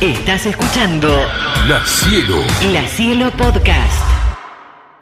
Estás 0.00 0.46
escuchando 0.46 1.08
La 1.68 1.82
Cielo. 1.84 2.36
La 2.72 2.82
Cielo 2.86 3.30
Podcast. 3.30 4.02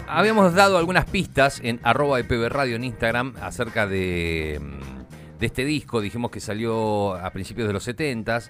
Habíamos 0.07 0.55
dado 0.55 0.79
algunas 0.79 1.05
pistas 1.07 1.61
en 1.65 1.81
arroba 1.83 2.21
EPB 2.21 2.49
Radio 2.49 2.77
en 2.77 2.85
Instagram 2.85 3.35
acerca 3.41 3.87
de, 3.87 4.61
mm, 4.63 5.39
de 5.41 5.47
este 5.47 5.65
disco. 5.65 6.01
Dijimos 6.01 6.31
que 6.31 6.41
salió 6.41 7.15
a 7.15 7.31
principios 7.31 7.67
de 7.67 7.73
los 7.73 7.83
70 7.83 8.41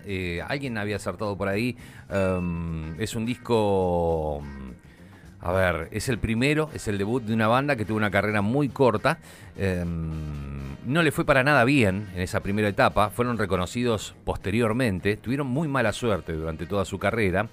alguien 0.46 0.76
había 0.76 0.96
acertado 0.96 1.36
por 1.36 1.48
ahí. 1.48 1.76
Um, 2.10 3.00
es 3.00 3.14
un 3.14 3.24
disco. 3.24 4.42
mm, 4.42 4.72
A 5.46 5.52
ver, 5.52 5.88
es 5.92 6.08
el 6.08 6.18
primero, 6.18 6.70
es 6.74 6.88
el 6.88 6.96
debut 6.98 7.22
de 7.22 7.34
una 7.34 7.48
banda 7.48 7.76
que 7.76 7.84
tuvo 7.84 7.96
una 7.98 8.10
carrera 8.10 8.40
muy 8.42 8.68
corta. 8.68 9.18
Um, 9.58 10.73
no 10.86 11.02
le 11.02 11.12
fue 11.12 11.24
para 11.24 11.44
nada 11.44 11.64
bien 11.64 12.08
en 12.14 12.22
esa 12.22 12.40
primera 12.40 12.68
etapa. 12.68 13.10
Fueron 13.10 13.38
reconocidos 13.38 14.14
posteriormente. 14.24 15.16
Tuvieron 15.16 15.46
muy 15.46 15.68
mala 15.68 15.92
suerte 15.92 16.32
durante 16.32 16.66
toda 16.66 16.84
su 16.84 16.98
carrera. 16.98 17.48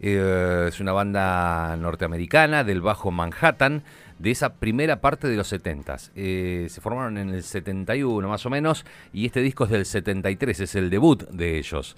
Eh, 0.00 0.66
es 0.68 0.80
una 0.80 0.92
banda 0.92 1.76
norteamericana 1.76 2.64
del 2.64 2.80
Bajo 2.80 3.10
Manhattan, 3.10 3.82
de 4.18 4.30
esa 4.30 4.54
primera 4.54 5.00
parte 5.00 5.28
de 5.28 5.36
los 5.36 5.52
70s. 5.52 6.10
Eh, 6.14 6.66
se 6.68 6.80
formaron 6.80 7.18
en 7.18 7.30
el 7.30 7.42
71 7.42 8.28
más 8.28 8.44
o 8.44 8.50
menos, 8.50 8.84
y 9.12 9.26
este 9.26 9.40
disco 9.40 9.64
es 9.64 9.70
del 9.70 9.86
73, 9.86 10.60
es 10.60 10.74
el 10.74 10.90
debut 10.90 11.28
de 11.30 11.58
ellos. 11.58 11.96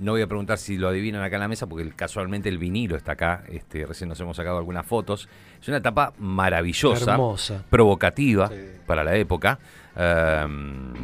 No 0.00 0.12
voy 0.12 0.22
a 0.22 0.26
preguntar 0.26 0.56
si 0.58 0.76
lo 0.78 0.88
adivinan 0.88 1.22
acá 1.22 1.36
en 1.36 1.42
la 1.42 1.48
mesa, 1.48 1.66
porque 1.68 1.88
casualmente 1.90 2.48
el 2.48 2.56
vinilo 2.58 2.96
está 2.96 3.12
acá. 3.12 3.44
Este, 3.48 3.84
recién 3.86 4.08
nos 4.08 4.18
hemos 4.18 4.36
sacado 4.36 4.56
algunas 4.58 4.84
fotos. 4.86 5.28
Es 5.60 5.68
una 5.68 5.76
etapa 5.76 6.12
maravillosa, 6.18 7.12
Hermosa. 7.12 7.64
provocativa 7.70 8.48
Sí. 8.48 8.54
para 8.86 9.04
la 9.04 9.14
época. 9.16 9.58
Um, 9.94 10.94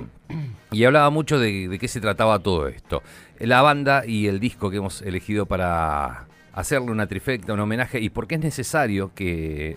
y 0.72 0.84
hablaba 0.84 1.10
mucho 1.10 1.38
de, 1.38 1.68
de 1.68 1.78
qué 1.78 1.88
se 1.88 2.00
trataba 2.00 2.38
todo 2.38 2.68
esto. 2.68 3.02
La 3.38 3.60
banda 3.62 4.06
y 4.06 4.28
el 4.28 4.40
disco 4.40 4.70
que 4.70 4.78
hemos 4.78 5.02
elegido 5.02 5.44
para 5.46 6.26
hacerle 6.54 6.90
una 6.90 7.06
trifecta, 7.06 7.52
un 7.52 7.60
homenaje, 7.60 8.00
y 8.00 8.08
porque 8.08 8.36
es 8.36 8.40
necesario 8.40 9.12
que 9.14 9.76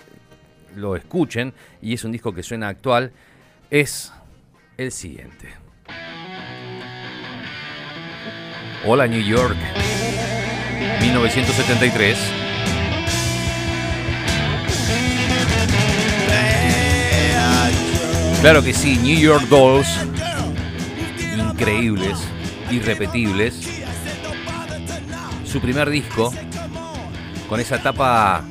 lo 0.78 0.96
escuchen, 0.96 1.54
y 1.82 1.94
es 1.94 2.06
un 2.06 2.14
disco 2.14 2.34
que 2.34 2.42
suena 2.42 2.70
actual, 2.70 3.12
es 3.70 4.14
el 4.78 4.92
siguiente. 4.94 5.50
Hola 8.86 9.08
New 9.08 9.22
York, 9.22 9.58
1973. 11.02 12.18
Claro 18.40 18.64
que 18.64 18.74
sí, 18.74 18.98
New 19.04 19.20
York 19.20 19.44
Dolls, 19.50 19.86
increíbles, 21.38 22.18
irrepetibles. 22.72 23.68
Su 25.44 25.60
primer 25.60 25.90
disco, 25.90 26.34
con 27.50 27.60
esa 27.60 27.76
etapa 27.76 28.46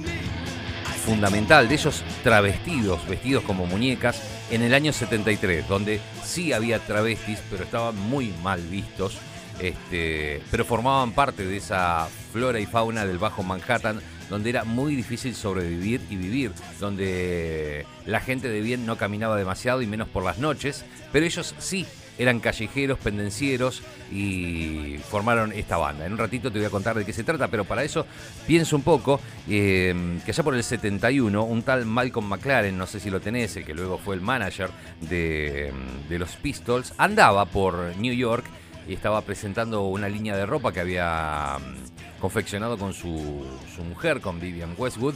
fundamental 1.07 1.71
de 1.71 1.75
ellos 1.75 2.05
travestidos, 2.23 3.09
vestidos 3.09 3.45
como 3.45 3.65
muñecas, 3.65 4.23
en 4.51 4.61
el 4.61 4.75
año 4.75 4.93
73, 4.93 5.67
donde 5.67 6.01
sí 6.23 6.53
había 6.53 6.81
travestis, 6.81 7.39
pero 7.51 7.65
estaban 7.65 7.97
muy 7.97 8.35
mal 8.43 8.61
vistos, 8.61 9.17
este, 9.61 10.41
pero 10.51 10.65
formaban 10.65 11.13
parte 11.13 11.45
de 11.45 11.57
esa 11.57 12.09
flora 12.33 12.61
y 12.61 12.67
fauna 12.67 13.07
del 13.07 13.19
Bajo 13.19 13.43
Manhattan, 13.43 14.01
donde 14.31 14.51
era 14.51 14.65
muy 14.65 14.95
difícil 14.95 15.35
sobrevivir 15.35 16.01
y 16.11 16.17
vivir, 16.17 16.53
donde 16.81 17.87
la 18.07 18.21
gente 18.21 18.49
de 18.49 18.61
bien 18.61 18.87
no 18.87 18.97
caminaba 18.97 19.37
demasiado 19.37 19.83
y 19.83 19.87
menos 19.87 20.09
por 20.09 20.25
las 20.25 20.39
noches, 20.39 20.85
pero 21.13 21.27
ellos 21.27 21.55
sí 21.59 21.87
eran 22.19 22.41
callejeros, 22.41 22.99
pendencieros 22.99 23.83
y 24.11 24.99
formaron 25.09 25.53
esta 25.53 25.77
banda. 25.77 26.05
En 26.05 26.13
un 26.13 26.19
ratito 26.19 26.51
te 26.51 26.59
voy 26.59 26.67
a 26.67 26.71
contar 26.71 26.97
de 26.97 27.05
qué 27.05 27.13
se 27.13 27.23
trata, 27.25 27.49
pero 27.49 27.65
para 27.65 27.85
eso 27.85 28.07
pienso 28.47 28.75
un 28.75 28.83
poco 28.83 29.21
eh, 29.49 29.95
que 30.25 30.33
allá 30.33 30.43
por 30.43 30.55
el 30.55 30.65
71, 30.65 31.43
un 31.45 31.63
tal 31.63 31.87
Malcolm 31.87 32.27
McLaren, 32.27 32.77
no 32.77 32.87
sé 32.87 32.99
si 32.99 33.09
lo 33.09 33.21
tenés, 33.21 33.57
el 33.57 33.65
que 33.65 33.73
luego 33.73 33.99
fue 33.99 34.17
el 34.17 34.21
manager 34.21 34.71
de, 35.01 35.73
de 36.09 36.19
los 36.19 36.31
Pistols, 36.37 36.93
andaba 36.99 37.45
por 37.47 37.97
New 37.97 38.15
York 38.15 38.45
y 38.89 38.95
estaba 38.95 39.21
presentando 39.21 39.85
una 39.85 40.09
línea 40.09 40.35
de 40.35 40.47
ropa 40.47 40.73
que 40.73 40.81
había 40.81 41.59
mm, 41.59 42.21
confeccionado 42.21 42.79
con 42.79 42.95
su, 42.95 43.47
su 43.77 43.85
mujer, 43.85 44.21
con 44.21 44.41
Vivian 44.41 44.75
Westwood. 44.77 45.15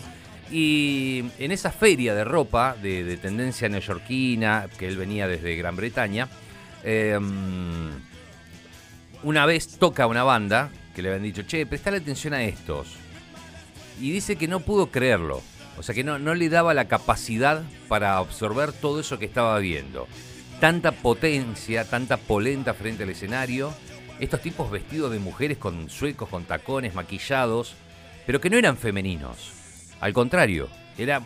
Y 0.51 1.25
en 1.39 1.51
esa 1.51 1.73
feria 1.73 2.15
de 2.15 2.25
ropa 2.25 2.77
de, 2.81 3.03
de 3.03 3.17
tendencia 3.17 3.71
neoyorquina, 3.71 4.69
que 4.79 4.87
él 4.87 4.99
venía 4.99 5.27
desde 5.27 5.57
Gran 5.57 5.75
Bretaña, 5.77 6.29
eh, 6.85 7.19
una 9.23 9.47
vez 9.47 9.79
toca 9.79 10.07
una 10.07 10.25
banda 10.25 10.71
que 10.95 11.01
le 11.01 11.09
habían 11.09 11.23
dicho, 11.23 11.43
che, 11.43 11.65
prestale 11.65 11.97
atención 11.97 12.35
a 12.35 12.45
estos. 12.45 12.89
Y 13.99 14.11
dice 14.11 14.37
que 14.37 14.49
no 14.49 14.61
pudo 14.61 14.91
creerlo. 14.91 15.41
O 15.79 15.83
sea 15.83 15.95
que 15.95 16.05
no 16.05 16.19
le 16.19 16.49
daba 16.51 16.75
la 16.75 16.87
capacidad 16.87 17.63
para 17.89 18.19
absorber 18.19 18.73
todo 18.73 19.01
eso 19.01 19.19
que 19.19 19.25
estaba 19.25 19.59
viendo. 19.59 20.07
Tanta 20.63 20.93
potencia, 20.93 21.85
tanta 21.85 22.17
polenta 22.17 22.73
frente 22.73 23.03
al 23.03 23.11
escenario. 23.11 23.75
Estos 24.21 24.41
tipos 24.41 24.71
vestidos 24.71 25.11
de 25.11 25.19
mujeres 25.19 25.59
con 25.59 25.91
suecos, 25.91 26.29
con 26.29 26.45
tacones, 26.45 26.95
maquillados, 26.95 27.75
pero 28.27 28.41
que 28.41 28.49
no 28.49 28.57
eran 28.57 28.77
femeninos. 28.77 29.51
Al 29.99 30.13
contrario, 30.13 30.69
era, 30.97 31.21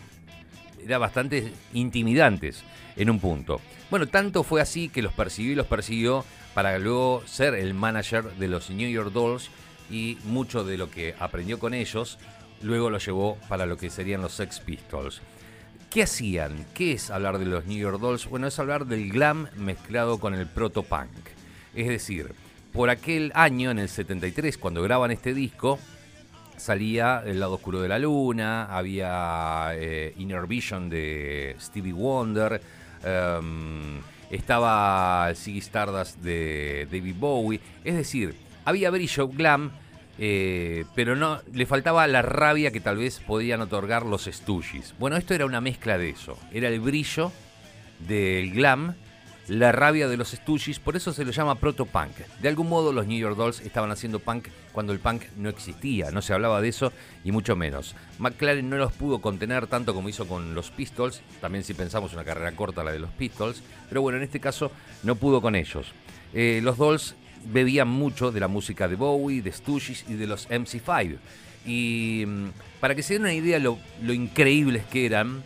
era 0.83 0.97
bastante 0.97 1.53
intimidantes 1.73 2.63
en 2.95 3.11
un 3.11 3.19
punto. 3.19 3.61
Bueno, 3.91 4.07
tanto 4.07 4.41
fue 4.41 4.59
así 4.59 4.89
que 4.89 5.03
los 5.03 5.13
persiguió 5.13 5.51
y 5.51 5.55
los 5.55 5.67
persiguió 5.67 6.25
para 6.55 6.79
luego 6.79 7.21
ser 7.27 7.53
el 7.53 7.75
manager 7.75 8.23
de 8.23 8.47
los 8.47 8.71
New 8.71 8.89
York 8.89 9.11
Dolls 9.11 9.51
y 9.91 10.17
mucho 10.23 10.63
de 10.63 10.79
lo 10.79 10.89
que 10.89 11.13
aprendió 11.19 11.59
con 11.59 11.75
ellos 11.75 12.17
luego 12.63 12.89
lo 12.89 12.97
llevó 12.97 13.37
para 13.47 13.67
lo 13.67 13.77
que 13.77 13.91
serían 13.91 14.23
los 14.23 14.33
Sex 14.33 14.59
Pistols. 14.61 15.21
¿Qué 15.89 16.03
hacían? 16.03 16.65
¿Qué 16.73 16.91
es 16.91 17.09
hablar 17.09 17.37
de 17.39 17.45
los 17.45 17.65
New 17.65 17.77
York 17.77 17.99
Dolls? 17.99 18.27
Bueno, 18.27 18.47
es 18.47 18.59
hablar 18.59 18.87
del 18.87 19.09
glam 19.09 19.47
mezclado 19.55 20.19
con 20.19 20.33
el 20.33 20.45
proto-punk. 20.45 21.07
Es 21.75 21.87
decir, 21.87 22.33
por 22.73 22.89
aquel 22.89 23.31
año, 23.33 23.71
en 23.71 23.79
el 23.79 23.87
73, 23.87 24.57
cuando 24.57 24.83
graban 24.83 25.11
este 25.11 25.33
disco, 25.33 25.79
salía 26.57 27.23
El 27.25 27.39
lado 27.39 27.53
oscuro 27.53 27.79
de 27.79 27.87
la 27.87 27.99
luna, 27.99 28.65
había 28.65 29.69
eh, 29.75 30.13
Inner 30.17 30.45
Vision 30.45 30.89
de 30.89 31.55
Stevie 31.57 31.93
Wonder, 31.93 32.61
em, 33.03 34.01
estaba 34.29 35.31
Ziggy 35.35 35.59
Stardust 35.59 36.17
de 36.17 36.85
David 36.91 37.15
Bowie, 37.17 37.61
es 37.85 37.95
decir, 37.95 38.35
había 38.65 38.89
brillo, 38.89 39.29
glam, 39.29 39.71
eh, 40.17 40.85
pero 40.95 41.15
no 41.15 41.41
le 41.53 41.65
faltaba 41.65 42.07
la 42.07 42.21
rabia 42.21 42.71
que 42.71 42.79
tal 42.79 42.97
vez 42.97 43.19
podían 43.19 43.61
otorgar 43.61 44.05
los 44.05 44.25
Stooges. 44.25 44.95
Bueno, 44.99 45.17
esto 45.17 45.33
era 45.33 45.45
una 45.45 45.61
mezcla 45.61 45.97
de 45.97 46.09
eso, 46.09 46.37
era 46.51 46.69
el 46.69 46.79
brillo 46.79 47.31
del 48.07 48.51
glam, 48.51 48.95
la 49.47 49.71
rabia 49.71 50.09
de 50.09 50.17
los 50.17 50.31
Stooges, 50.31 50.79
por 50.79 50.97
eso 50.97 51.13
se 51.13 51.23
lo 51.23 51.31
llama 51.31 51.55
proto-punk. 51.55 52.17
De 52.41 52.49
algún 52.49 52.67
modo 52.67 52.91
los 52.91 53.07
New 53.07 53.17
York 53.17 53.37
Dolls 53.37 53.61
estaban 53.61 53.91
haciendo 53.91 54.19
punk 54.19 54.49
cuando 54.73 54.91
el 54.91 54.99
punk 54.99 55.23
no 55.37 55.49
existía, 55.49 56.11
no 56.11 56.21
se 56.21 56.33
hablaba 56.33 56.61
de 56.61 56.67
eso 56.67 56.91
y 57.23 57.31
mucho 57.31 57.55
menos. 57.55 57.95
McLaren 58.19 58.69
no 58.69 58.75
los 58.75 58.91
pudo 58.91 59.19
contener 59.19 59.67
tanto 59.67 59.93
como 59.93 60.09
hizo 60.09 60.27
con 60.27 60.53
los 60.53 60.71
Pistols, 60.71 61.21
también 61.39 61.63
si 61.63 61.73
pensamos 61.73 62.13
una 62.13 62.25
carrera 62.25 62.51
corta 62.51 62.83
la 62.83 62.91
de 62.91 62.99
los 62.99 63.11
Pistols, 63.11 63.63
pero 63.87 64.01
bueno, 64.01 64.17
en 64.17 64.23
este 64.23 64.39
caso 64.39 64.71
no 65.03 65.15
pudo 65.15 65.41
con 65.41 65.55
ellos. 65.55 65.93
Eh, 66.33 66.59
los 66.61 66.77
Dolls 66.77 67.15
bebían 67.45 67.87
mucho 67.87 68.31
de 68.31 68.39
la 68.39 68.47
música 68.47 68.87
de 68.87 68.95
Bowie, 68.95 69.41
de 69.41 69.51
Stooges 69.51 70.05
y 70.07 70.13
de 70.13 70.27
los 70.27 70.49
MC5. 70.49 71.17
Y 71.65 72.23
mm, 72.25 72.47
para 72.79 72.95
que 72.95 73.03
se 73.03 73.13
den 73.13 73.23
una 73.23 73.33
idea 73.33 73.59
lo, 73.59 73.77
lo 74.01 74.13
increíbles 74.13 74.85
que 74.85 75.05
eran, 75.05 75.43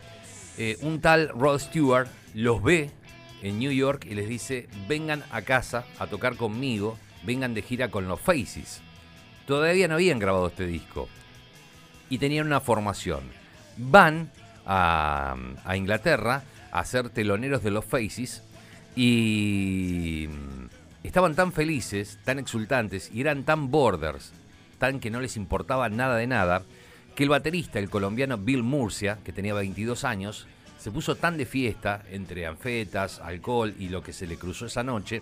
eh, 0.58 0.78
un 0.82 1.02
tal 1.02 1.30
Rod 1.30 1.60
Stewart 1.60 2.08
los 2.34 2.62
ve 2.62 2.92
en 3.42 3.60
New 3.60 3.72
York 3.72 4.06
y 4.10 4.16
les 4.16 4.28
dice, 4.28 4.68
vengan 4.88 5.24
a 5.32 5.42
casa 5.42 5.86
a 6.00 6.08
tocar 6.08 6.36
conmigo, 6.36 6.98
vengan 7.24 7.54
de 7.54 7.62
gira 7.62 7.90
con 7.90 8.08
los 8.08 8.20
Faces. 8.20 8.82
Todavía 9.48 9.88
no 9.88 9.96
habían 9.96 10.20
grabado 10.20 10.48
este 10.48 10.66
disco 10.66 11.10
y 12.10 12.18
tenían 12.18 12.48
una 12.48 12.60
formación. 12.60 13.22
Van 13.78 14.32
a, 14.66 15.36
a 15.66 15.78
Inglaterra 15.78 16.44
a 16.72 16.86
ser 16.86 17.10
teloneros 17.10 17.64
de 17.64 17.72
los 17.72 17.86
Faces 17.86 18.44
y 18.96 20.28
mm, 20.30 20.81
estaban 21.04 21.36
tan 21.36 21.52
felices, 21.52 22.20
tan 22.24 22.40
exultantes 22.40 23.10
y 23.14 23.22
eran 23.22 23.44
tan 23.44 23.72
borders, 23.72 24.34
tan 24.78 25.00
que 25.00 25.10
no 25.10 25.20
les 25.20 25.38
importaba 25.38 25.90
nada 25.90 26.16
de 26.16 26.28
nada, 26.28 26.64
que 27.16 27.24
el 27.24 27.30
baterista, 27.30 27.80
el 27.80 27.90
colombiano 27.90 28.38
Bill 28.38 28.64
Murcia, 28.64 29.20
que 29.24 29.34
tenía 29.34 29.54
22 29.54 30.04
años, 30.04 30.48
se 30.78 30.92
puso 30.92 31.16
tan 31.16 31.38
de 31.38 31.46
fiesta 31.46 32.04
entre 32.10 32.48
anfetas, 32.48 33.20
alcohol 33.20 33.76
y 33.78 33.90
lo 33.90 34.02
que 34.02 34.14
se 34.14 34.26
le 34.26 34.38
cruzó 34.38 34.66
esa 34.66 34.84
noche, 34.84 35.22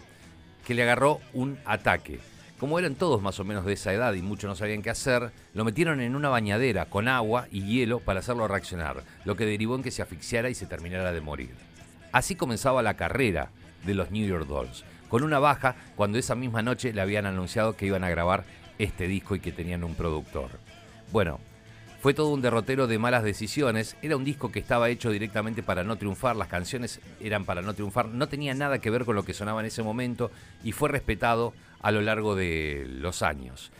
que 0.66 0.74
le 0.74 0.84
agarró 0.84 1.20
un 1.34 1.58
ataque. 1.66 2.20
Como 2.60 2.78
eran 2.78 2.96
todos 2.96 3.22
más 3.22 3.40
o 3.40 3.46
menos 3.46 3.66
de 3.66 3.74
esa 3.74 3.94
edad 3.94 4.14
y 4.14 4.22
muchos 4.22 4.50
no 4.50 4.56
sabían 4.56 4.82
qué 4.82 4.90
hacer, 4.90 5.32
lo 5.54 5.64
metieron 5.64 6.02
en 6.02 6.16
una 6.16 6.30
bañadera 6.30 6.86
con 6.86 7.08
agua 7.08 7.48
y 7.52 7.64
hielo 7.64 8.00
para 8.00 8.20
hacerlo 8.20 8.48
reaccionar, 8.48 9.04
lo 9.24 9.36
que 9.36 9.46
derivó 9.46 9.75
en 9.75 9.84
que 9.84 9.92
se 9.92 10.02
asfixiara 10.02 10.50
y 10.50 10.56
se 10.56 10.66
terminara 10.66 11.14
de 11.14 11.22
morir. 11.22 11.52
Así 12.12 12.36
comenzaba 12.36 12.84
la 12.84 12.96
carrera 12.96 13.50
de 13.86 13.94
los 13.94 14.12
New 14.12 14.28
York 14.28 14.48
Dolls. 14.48 14.84
Con 15.10 15.24
una 15.24 15.40
baja 15.40 15.76
cuando 15.96 16.18
esa 16.18 16.36
misma 16.36 16.62
noche 16.62 16.94
le 16.94 17.02
habían 17.02 17.26
anunciado 17.26 17.76
que 17.76 17.86
iban 17.86 18.04
a 18.06 18.10
grabar 18.10 18.46
este 18.78 19.08
disco 19.08 19.36
y 19.36 19.42
que 19.42 19.52
tenían 19.52 19.84
un 19.84 19.96
productor. 19.96 20.52
Bueno, 21.12 21.40
fue 22.00 22.14
todo 22.14 22.30
un 22.30 22.42
derrotero 22.42 22.88
de 22.88 22.98
malas 22.98 23.24
decisiones. 23.24 23.98
Era 24.02 24.16
un 24.16 24.24
disco 24.24 24.52
que 24.52 24.60
estaba 24.60 24.88
hecho 24.88 25.12
directamente 25.12 25.64
para 25.64 25.84
no 25.84 25.98
triunfar. 25.98 26.38
Las 26.38 26.48
canciones 26.48 27.02
eran 27.20 27.44
para 27.44 27.62
no 27.62 27.74
triunfar. 27.74 28.08
No 28.08 28.30
tenía 28.30 28.54
nada 28.54 28.80
que 28.80 28.90
ver 28.90 29.04
con 29.04 29.18
lo 29.18 29.24
que 29.24 29.34
sonaba 29.34 29.60
en 29.60 29.66
ese 29.66 29.84
momento 29.84 30.32
y 30.64 30.72
fue 30.72 30.88
respetado 30.88 31.54
a 31.82 31.92
lo 31.92 32.02
largo 32.02 32.36
de 32.36 32.86
los 32.88 33.22
años. 33.22 33.72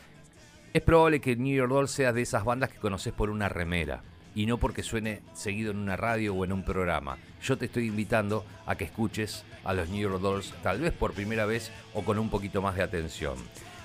Es 0.74 0.82
probable 0.82 1.22
que 1.22 1.38
New 1.38 1.56
York 1.56 1.72
Dolls 1.72 1.92
sea 1.92 2.12
de 2.12 2.22
esas 2.22 2.44
bandas 2.44 2.72
que 2.72 2.80
conoces 2.80 3.14
por 3.14 3.30
una 3.30 3.48
remera 3.48 4.02
y 4.36 4.46
no 4.46 4.58
porque 4.58 4.84
suene 4.84 5.22
seguido 5.34 5.72
en 5.72 5.78
una 5.78 5.96
radio 5.96 6.36
o 6.36 6.46
en 6.46 6.54
un 6.54 6.64
programa. 6.64 7.18
Yo 7.42 7.58
te 7.58 7.66
estoy 7.66 7.88
invitando 7.88 8.46
a 8.66 8.76
que 8.76 8.86
escuches 8.86 9.44
a 9.64 9.74
los 9.74 9.90
New 9.90 10.02
York 10.02 10.22
Dolls 10.22 10.54
tal 10.64 10.82
vez 10.82 10.94
por 10.94 11.14
primera 11.14 11.46
vez 11.46 11.72
o 11.94 12.04
con 12.04 12.20
un 12.20 12.30
poquito 12.30 12.62
más 12.62 12.76
de 12.76 12.84
atención. 12.84 13.36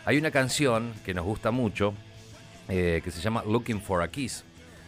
Hay 0.04 0.18
una 0.18 0.30
canción 0.30 0.92
que 1.04 1.14
nos 1.14 1.24
gusta 1.24 1.50
mucho 1.50 1.94
eh, 2.68 3.00
que 3.04 3.10
se 3.10 3.20
llama 3.20 3.42
Looking 3.46 3.80
for 3.80 4.02
a 4.02 4.08
Kiss, 4.08 4.44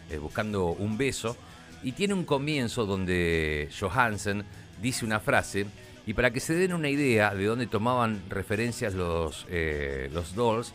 eh, 0.09 0.17
buscando 0.17 0.67
un 0.67 0.97
beso, 0.97 1.37
y 1.83 1.91
tiene 1.91 2.13
un 2.13 2.23
comienzo 2.23 2.85
donde 2.85 3.69
Johansen 3.79 4.43
dice 4.81 5.05
una 5.05 5.19
frase 5.19 5.67
y 6.07 6.13
para 6.13 6.31
que 6.31 6.39
se 6.39 6.55
den 6.55 6.73
una 6.73 6.89
idea 6.89 7.35
de 7.35 7.45
dónde 7.45 7.67
tomaban 7.67 8.23
referencias 8.29 8.93
los, 8.93 9.45
eh, 9.49 10.09
los 10.13 10.33
Dolls, 10.33 10.73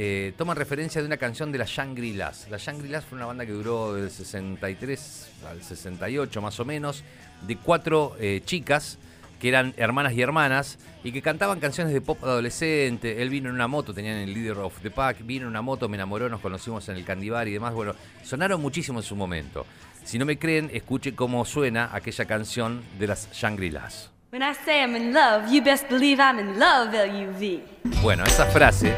eh, 0.00 0.32
referencia 0.54 1.00
de 1.00 1.06
una 1.08 1.16
canción 1.16 1.50
de 1.50 1.58
la 1.58 1.64
Shangri-Las. 1.64 2.48
La 2.50 2.56
Shangri-Las 2.56 3.04
fue 3.04 3.16
una 3.16 3.26
banda 3.26 3.44
que 3.44 3.50
duró 3.50 3.94
del 3.94 4.10
63 4.10 5.30
al 5.48 5.60
68 5.60 6.40
más 6.40 6.60
o 6.60 6.64
menos, 6.64 7.02
de 7.42 7.56
cuatro 7.56 8.16
eh, 8.20 8.40
chicas 8.44 8.98
que 9.40 9.48
eran 9.48 9.74
hermanas 9.76 10.12
y 10.14 10.22
hermanas 10.22 10.78
y 11.02 11.10
que 11.10 11.20
cantaban 11.20 11.58
canciones 11.58 11.92
de 11.92 12.00
pop 12.00 12.22
adolescente. 12.22 13.22
Él 13.22 13.30
vino 13.30 13.48
en 13.48 13.56
una 13.56 13.66
moto, 13.66 13.92
tenían 13.92 14.16
el 14.18 14.32
Leader 14.32 14.58
of 14.58 14.80
the 14.82 14.90
Pack, 14.90 15.24
vino 15.26 15.42
en 15.42 15.48
una 15.48 15.62
moto, 15.62 15.88
me 15.88 15.96
enamoró, 15.96 16.28
nos 16.28 16.40
conocimos 16.40 16.88
en 16.88 16.96
el 16.96 17.04
Candibar 17.04 17.48
y 17.48 17.52
demás. 17.52 17.74
Bueno, 17.74 17.94
sonaron 18.22 18.60
muchísimo 18.60 19.00
en 19.00 19.04
su 19.04 19.16
momento. 19.16 19.66
Si 20.04 20.16
no 20.16 20.24
me 20.24 20.38
creen, 20.38 20.70
escuche 20.72 21.14
cómo 21.14 21.44
suena 21.44 21.90
aquella 21.92 22.24
canción 22.24 22.82
de 23.00 23.08
las 23.08 23.32
Shangri-Las. 23.32 24.17
When 24.30 24.42
I 24.42 24.52
say 24.52 24.82
I'm 24.82 24.94
in 24.94 25.14
love, 25.14 25.50
you 25.50 25.62
best 25.62 25.88
believe 25.88 26.20
I'm 26.20 26.38
in 26.38 26.58
love, 26.58 26.94
L-U-V. 26.94 27.62
Bueno, 28.02 28.24
esa 28.24 28.44
frase 28.44 28.94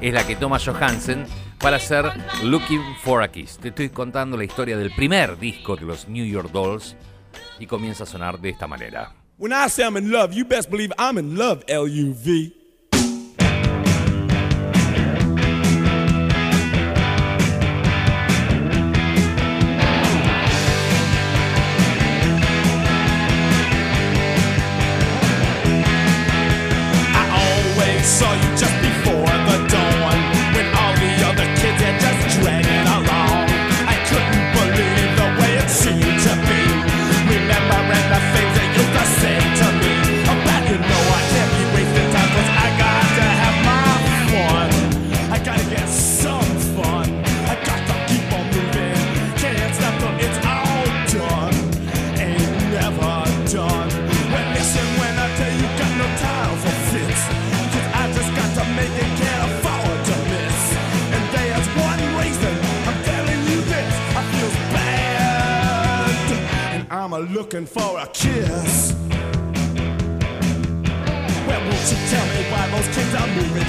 es 0.00 0.12
la 0.12 0.26
que 0.26 0.34
toma 0.34 0.58
Johansen 0.58 1.26
para 1.60 1.76
hacer 1.76 2.04
Looking 2.42 2.82
for 3.04 3.22
a 3.22 3.30
Kiss. 3.30 3.56
Te 3.58 3.68
estoy 3.68 3.90
contando 3.90 4.36
la 4.36 4.42
historia 4.42 4.76
del 4.76 4.92
primer 4.92 5.38
disco 5.38 5.76
de 5.76 5.82
los 5.82 6.08
New 6.08 6.26
York 6.26 6.50
Dolls 6.50 6.96
y 7.60 7.66
comienza 7.66 8.02
a 8.02 8.06
sonar 8.06 8.40
de 8.40 8.48
esta 8.48 8.66
manera. 8.66 9.14
When 9.38 9.52
I 9.52 9.68
say 9.68 9.84
I'm 9.84 9.96
in 9.96 10.10
love, 10.10 10.32
you 10.34 10.44
best 10.44 10.68
believe 10.68 10.92
I'm 10.98 11.18
in 11.18 11.36
love, 11.36 11.62
L-U-V. 11.68 12.63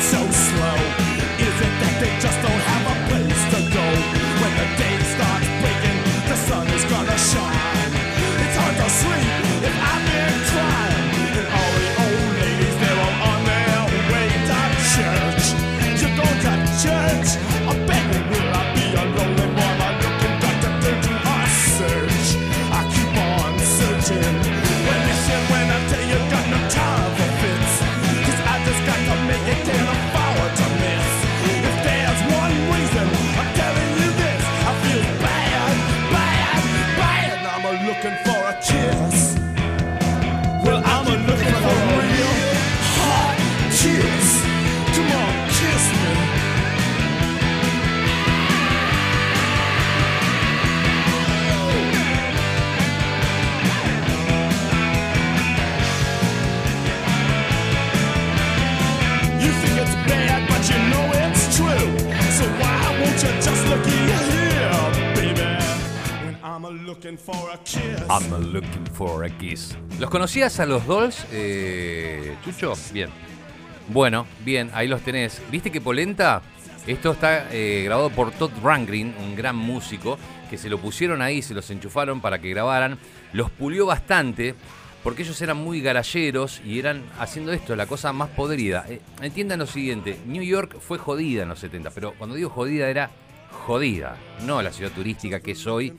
So 0.06 0.30
slow? 0.30 1.05
Looking 37.84 38.25
I'm 68.10 68.54
looking 68.54 68.86
for 68.94 69.26
a 69.26 69.30
kiss. 69.30 69.78
¿Los 70.00 70.10
conocías 70.10 70.60
a 70.60 70.66
los 70.66 70.86
Dolls, 70.86 71.26
eh, 71.32 72.36
Chucho? 72.44 72.74
Bien. 72.94 73.10
Bueno, 73.88 74.26
bien, 74.44 74.72
ahí 74.74 74.88
los 74.88 75.02
tenés. 75.02 75.42
¿Viste 75.52 75.72
que 75.72 75.82
Polenta? 75.82 76.42
Esto 76.88 77.12
está 77.12 77.52
eh, 77.52 77.84
grabado 77.84 78.10
por 78.12 78.32
Todd 78.32 78.52
Rangren, 78.64 79.16
un 79.20 79.36
gran 79.36 79.56
músico, 79.56 80.18
que 80.50 80.58
se 80.58 80.70
lo 80.70 80.78
pusieron 80.78 81.22
ahí, 81.22 81.42
se 81.42 81.54
los 81.54 81.70
enchufaron 81.72 82.22
para 82.22 82.40
que 82.40 82.50
grabaran. 82.50 82.98
Los 83.34 83.50
pulió 83.52 83.86
bastante, 83.86 84.56
porque 85.04 85.24
ellos 85.24 85.42
eran 85.42 85.58
muy 85.58 85.82
garalleros 85.82 86.62
y 86.64 86.80
eran 86.80 87.04
haciendo 87.20 87.52
esto, 87.54 87.76
la 87.76 87.88
cosa 87.88 88.14
más 88.14 88.30
podrida. 88.30 88.86
Eh, 88.88 89.02
entiendan 89.22 89.60
lo 89.60 89.68
siguiente, 89.68 90.20
New 90.26 90.44
York 90.44 90.78
fue 90.80 90.98
jodida 90.98 91.44
en 91.44 91.50
los 91.50 91.60
70, 91.60 91.92
pero 91.92 92.14
cuando 92.18 92.36
digo 92.36 92.50
jodida 92.50 92.90
era 92.90 93.12
jodida, 93.66 94.18
no 94.46 94.62
la 94.62 94.72
ciudad 94.72 94.92
turística 94.92 95.40
que 95.40 95.52
es 95.52 95.66
hoy, 95.66 95.94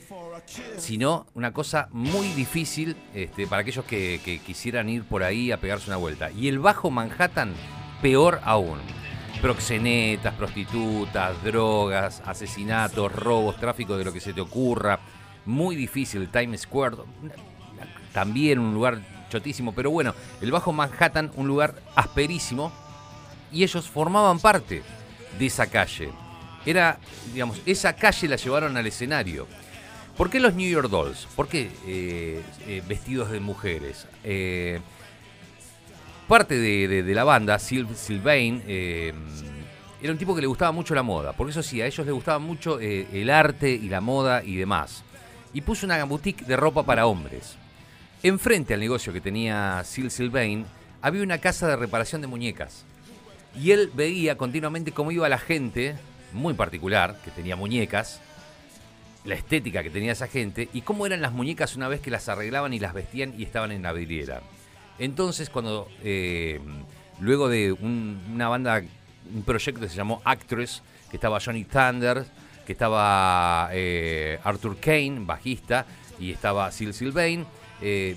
sino 0.78 1.26
una 1.34 1.52
cosa 1.52 1.88
muy 1.92 2.28
difícil 2.28 2.96
este, 3.14 3.46
para 3.46 3.62
aquellos 3.62 3.84
que, 3.84 4.20
que 4.24 4.38
quisieran 4.38 4.88
ir 4.88 5.04
por 5.04 5.22
ahí 5.22 5.52
a 5.52 5.60
pegarse 5.60 5.88
una 5.88 5.96
vuelta. 5.96 6.30
Y 6.30 6.48
el 6.48 6.58
Bajo 6.58 6.90
Manhattan, 6.90 7.52
peor 8.02 8.40
aún. 8.44 8.78
Proxenetas, 9.40 10.34
prostitutas, 10.34 11.42
drogas, 11.44 12.22
asesinatos, 12.24 13.12
robos, 13.12 13.56
tráfico 13.56 13.96
de 13.96 14.04
lo 14.04 14.12
que 14.12 14.20
se 14.20 14.32
te 14.32 14.40
ocurra. 14.40 14.98
Muy 15.44 15.76
difícil, 15.76 16.28
Times 16.28 16.62
Square, 16.62 16.96
también 18.12 18.58
un 18.58 18.72
lugar 18.72 18.98
chotísimo, 19.28 19.72
pero 19.72 19.90
bueno, 19.90 20.14
el 20.40 20.50
Bajo 20.50 20.72
Manhattan, 20.72 21.30
un 21.36 21.46
lugar 21.46 21.74
asperísimo, 21.94 22.72
y 23.52 23.62
ellos 23.62 23.88
formaban 23.88 24.38
parte 24.38 24.82
de 25.38 25.46
esa 25.46 25.66
calle. 25.66 26.10
Era, 26.64 26.98
digamos, 27.32 27.60
esa 27.66 27.94
calle 27.94 28.28
la 28.28 28.36
llevaron 28.36 28.76
al 28.76 28.86
escenario. 28.86 29.46
¿Por 30.16 30.30
qué 30.30 30.40
los 30.40 30.54
New 30.54 30.68
York 30.68 30.88
Dolls? 30.88 31.26
¿Por 31.36 31.46
qué 31.48 31.70
eh, 31.86 32.42
eh, 32.66 32.82
vestidos 32.88 33.30
de 33.30 33.40
mujeres? 33.40 34.06
Eh, 34.24 34.80
parte 36.26 36.56
de, 36.56 37.14
la 37.14 37.24
banda, 37.24 37.56
Sil- 37.60 37.94
Sylvain, 37.94 38.62
era 38.66 40.12
un 40.12 40.18
tipo 40.18 40.34
que 40.34 40.40
le 40.40 40.46
gustaba 40.46 40.72
mucho 40.72 40.94
la 40.94 41.02
moda. 41.02 41.32
Porque 41.34 41.50
eso 41.50 41.62
sí, 41.62 41.82
a 41.82 41.86
ellos 41.86 42.04
les 42.06 42.14
gustaba 42.14 42.38
mucho 42.38 42.80
el 42.80 43.30
arte 43.30 43.70
y 43.70 43.88
la 43.88 44.00
moda 44.00 44.42
y 44.42 44.56
demás. 44.56 45.02
Y 45.52 45.60
puso 45.60 45.86
una 45.86 46.02
boutique 46.04 46.44
de 46.46 46.56
ropa 46.56 46.82
para 46.84 47.06
hombres. 47.06 47.56
Enfrente 48.22 48.74
al 48.74 48.80
negocio 48.80 49.12
que 49.12 49.20
tenía 49.20 49.82
Sil 49.84 50.10
Sylvain 50.10 50.64
había 51.02 51.22
una 51.22 51.38
casa 51.38 51.68
de 51.68 51.76
reparación 51.76 52.22
de 52.22 52.26
muñecas. 52.26 52.84
Y 53.60 53.70
él 53.70 53.90
veía 53.94 54.36
continuamente 54.36 54.92
cómo 54.92 55.12
iba 55.12 55.28
la 55.28 55.38
gente, 55.38 55.94
muy 56.32 56.54
particular, 56.54 57.20
que 57.24 57.30
tenía 57.30 57.54
muñecas, 57.56 58.20
la 59.26 59.34
estética 59.34 59.82
que 59.82 59.90
tenía 59.90 60.12
esa 60.12 60.28
gente 60.28 60.68
y 60.72 60.80
cómo 60.82 61.04
eran 61.06 61.20
las 61.20 61.32
muñecas 61.32 61.76
una 61.76 61.88
vez 61.88 62.00
que 62.00 62.10
las 62.10 62.28
arreglaban 62.28 62.72
y 62.72 62.78
las 62.78 62.94
vestían 62.94 63.34
y 63.36 63.42
estaban 63.42 63.72
en 63.72 63.82
la 63.82 63.92
vidriera. 63.92 64.40
Entonces, 64.98 65.50
cuando 65.50 65.88
eh, 66.02 66.60
luego 67.20 67.48
de 67.48 67.72
un- 67.72 68.18
una 68.32 68.48
banda, 68.48 68.82
un 69.34 69.42
proyecto 69.42 69.80
que 69.80 69.88
se 69.88 69.96
llamó 69.96 70.22
Actress, 70.24 70.82
que 71.10 71.16
estaba 71.16 71.38
Johnny 71.40 71.64
Thunder, 71.64 72.24
que 72.64 72.72
estaba 72.72 73.68
eh, 73.72 74.38
Arthur 74.42 74.76
Kane, 74.78 75.18
bajista, 75.20 75.86
y 76.18 76.32
estaba 76.32 76.70
Sil 76.72 76.94
Sylvain, 76.94 77.44
eh, 77.82 78.16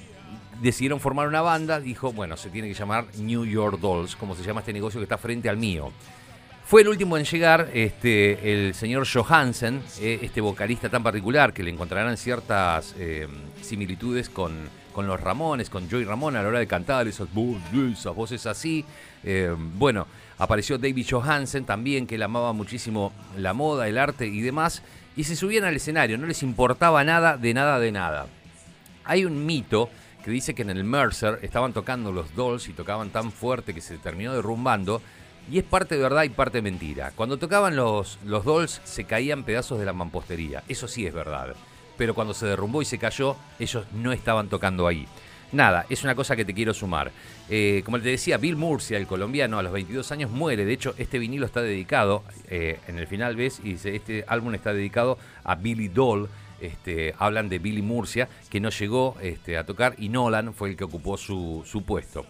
decidieron 0.61 0.99
formar 0.99 1.27
una 1.27 1.41
banda, 1.41 1.79
dijo, 1.79 2.11
bueno, 2.13 2.37
se 2.37 2.49
tiene 2.49 2.67
que 2.67 2.73
llamar 2.73 3.05
New 3.17 3.45
York 3.45 3.79
Dolls, 3.79 4.15
como 4.15 4.35
se 4.35 4.43
llama 4.43 4.61
este 4.61 4.73
negocio 4.73 4.99
que 4.99 5.03
está 5.05 5.17
frente 5.17 5.49
al 5.49 5.57
mío. 5.57 5.91
Fue 6.69 6.83
el 6.83 6.87
último 6.87 7.17
en 7.17 7.25
llegar 7.25 7.71
este, 7.73 8.53
el 8.53 8.75
señor 8.75 9.07
Johansen, 9.11 9.81
eh, 10.01 10.19
este 10.21 10.39
vocalista 10.39 10.87
tan 10.87 11.01
particular 11.01 11.51
que 11.51 11.63
le 11.63 11.71
encontrarán 11.71 12.15
ciertas 12.15 12.93
eh, 12.99 13.27
similitudes 13.59 14.29
con, 14.29 14.53
con 14.93 15.07
los 15.07 15.19
Ramones, 15.19 15.71
con 15.71 15.89
Joey 15.89 16.03
Ramón 16.03 16.35
a 16.35 16.43
la 16.43 16.47
hora 16.47 16.59
de 16.59 16.67
cantar 16.67 17.07
esas, 17.07 17.27
esas 17.73 18.13
voces 18.13 18.45
así. 18.45 18.85
Eh, 19.23 19.51
bueno, 19.57 20.05
apareció 20.37 20.77
David 20.77 21.07
Johansen 21.09 21.65
también, 21.65 22.05
que 22.05 22.13
él 22.13 22.21
amaba 22.21 22.53
muchísimo 22.53 23.13
la 23.35 23.53
moda, 23.53 23.87
el 23.87 23.97
arte 23.97 24.27
y 24.27 24.41
demás, 24.41 24.83
y 25.15 25.23
se 25.23 25.35
subían 25.35 25.63
al 25.63 25.75
escenario, 25.75 26.19
no 26.19 26.27
les 26.27 26.43
importaba 26.43 27.03
nada 27.03 27.35
de 27.37 27.51
nada 27.51 27.79
de 27.79 27.91
nada. 27.91 28.27
Hay 29.05 29.25
un 29.25 29.43
mito 29.43 29.89
que 30.23 30.29
dice 30.29 30.53
que 30.53 30.61
en 30.61 30.69
el 30.69 30.83
Mercer 30.83 31.39
estaban 31.41 31.73
tocando 31.73 32.11
los 32.11 32.35
Dolls 32.35 32.67
y 32.67 32.73
tocaban 32.73 33.09
tan 33.09 33.31
fuerte 33.31 33.73
que 33.73 33.81
se 33.81 33.97
terminó 33.97 34.35
derrumbando. 34.35 35.01
Y 35.51 35.57
es 35.57 35.63
parte 35.63 35.95
de 35.95 36.01
verdad 36.01 36.23
y 36.23 36.29
parte 36.29 36.61
mentira. 36.61 37.11
Cuando 37.15 37.37
tocaban 37.37 37.75
los, 37.75 38.19
los 38.25 38.45
Dolls 38.45 38.81
se 38.83 39.03
caían 39.05 39.43
pedazos 39.43 39.79
de 39.79 39.85
la 39.85 39.93
mampostería. 39.93 40.63
Eso 40.67 40.87
sí 40.87 41.05
es 41.05 41.13
verdad. 41.13 41.55
Pero 41.97 42.13
cuando 42.13 42.33
se 42.33 42.45
derrumbó 42.45 42.81
y 42.81 42.85
se 42.85 42.97
cayó, 42.97 43.35
ellos 43.59 43.85
no 43.93 44.11
estaban 44.11 44.47
tocando 44.47 44.87
ahí. 44.87 45.07
Nada, 45.51 45.87
es 45.89 46.03
una 46.03 46.13
cosa 46.13 46.35
que 46.35 46.45
te 46.45 46.53
quiero 46.53 46.73
sumar. 46.73 47.11
Eh, 47.49 47.81
como 47.83 47.99
te 47.99 48.09
decía, 48.09 48.37
Bill 48.37 48.55
Murcia, 48.55 48.97
el 48.97 49.07
colombiano, 49.07 49.57
a 49.57 49.63
los 49.63 49.73
22 49.73 50.11
años 50.11 50.29
muere. 50.29 50.63
De 50.63 50.73
hecho, 50.73 50.93
este 50.97 51.17
vinilo 51.17 51.45
está 51.45 51.61
dedicado, 51.61 52.23
eh, 52.47 52.79
en 52.87 52.99
el 52.99 53.07
final 53.07 53.35
ves, 53.35 53.59
y 53.63 53.73
dice, 53.73 53.95
este 53.95 54.23
álbum 54.27 54.53
está 54.53 54.73
dedicado 54.73 55.17
a 55.43 55.55
Billy 55.55 55.87
Doll, 55.87 56.29
este, 56.61 57.15
hablan 57.17 57.49
de 57.49 57.57
Billy 57.57 57.81
Murcia, 57.81 58.29
que 58.49 58.59
no 58.59 58.69
llegó 58.69 59.15
este, 59.21 59.57
a 59.57 59.65
tocar 59.65 59.95
y 59.97 60.09
Nolan 60.09 60.53
fue 60.53 60.69
el 60.69 60.77
que 60.77 60.83
ocupó 60.83 61.17
su, 61.17 61.63
su 61.65 61.83
puesto. 61.83 62.25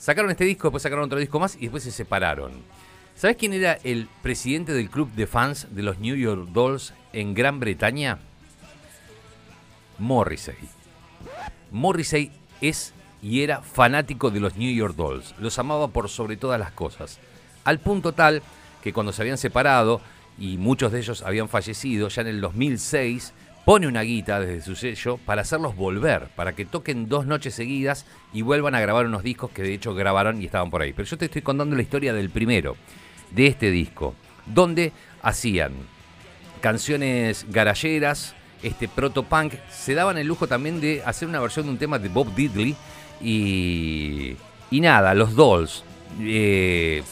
Sacaron 0.00 0.30
este 0.30 0.46
disco, 0.46 0.68
después 0.68 0.82
sacaron 0.82 1.04
otro 1.04 1.18
disco 1.18 1.38
más 1.38 1.56
y 1.56 1.60
después 1.60 1.82
se 1.82 1.90
separaron. 1.90 2.52
¿Sabes 3.14 3.36
quién 3.36 3.52
era 3.52 3.74
el 3.84 4.08
presidente 4.22 4.72
del 4.72 4.88
club 4.88 5.12
de 5.12 5.26
fans 5.26 5.66
de 5.72 5.82
los 5.82 5.98
New 5.98 6.16
York 6.16 6.48
Dolls 6.52 6.94
en 7.12 7.34
Gran 7.34 7.60
Bretaña? 7.60 8.18
Morrissey. 9.98 10.56
Morrissey 11.70 12.32
es 12.62 12.94
y 13.20 13.42
era 13.42 13.60
fanático 13.60 14.30
de 14.30 14.40
los 14.40 14.56
New 14.56 14.74
York 14.74 14.96
Dolls. 14.96 15.34
Los 15.38 15.58
amaba 15.58 15.88
por 15.88 16.08
sobre 16.08 16.38
todas 16.38 16.58
las 16.58 16.72
cosas. 16.72 17.18
Al 17.64 17.78
punto 17.78 18.12
tal 18.12 18.42
que 18.82 18.94
cuando 18.94 19.12
se 19.12 19.20
habían 19.20 19.36
separado 19.36 20.00
y 20.38 20.56
muchos 20.56 20.92
de 20.92 21.00
ellos 21.00 21.20
habían 21.20 21.50
fallecido, 21.50 22.08
ya 22.08 22.22
en 22.22 22.28
el 22.28 22.40
2006 22.40 23.34
pone 23.64 23.86
una 23.86 24.02
guita 24.02 24.40
desde 24.40 24.62
su 24.62 24.74
sello 24.74 25.18
para 25.18 25.42
hacerlos 25.42 25.76
volver, 25.76 26.28
para 26.34 26.54
que 26.54 26.64
toquen 26.64 27.08
dos 27.08 27.26
noches 27.26 27.54
seguidas 27.54 28.06
y 28.32 28.42
vuelvan 28.42 28.74
a 28.74 28.80
grabar 28.80 29.06
unos 29.06 29.22
discos 29.22 29.50
que 29.50 29.62
de 29.62 29.74
hecho 29.74 29.94
grabaron 29.94 30.40
y 30.40 30.46
estaban 30.46 30.70
por 30.70 30.82
ahí. 30.82 30.92
Pero 30.92 31.06
yo 31.06 31.18
te 31.18 31.26
estoy 31.26 31.42
contando 31.42 31.76
la 31.76 31.82
historia 31.82 32.12
del 32.12 32.30
primero, 32.30 32.76
de 33.30 33.46
este 33.46 33.70
disco, 33.70 34.14
donde 34.46 34.92
hacían 35.22 35.72
canciones 36.60 37.46
garayeras, 37.48 38.34
este 38.62 38.88
proto-punk, 38.88 39.54
se 39.70 39.94
daban 39.94 40.18
el 40.18 40.26
lujo 40.26 40.46
también 40.46 40.80
de 40.80 41.02
hacer 41.04 41.28
una 41.28 41.40
versión 41.40 41.66
de 41.66 41.72
un 41.72 41.78
tema 41.78 41.98
de 41.98 42.08
Bob 42.08 42.34
Diddley 42.34 42.76
y, 43.20 44.36
y 44.70 44.80
nada, 44.80 45.14
los 45.14 45.34
Dolls. 45.34 45.84
Eh, 46.20 47.02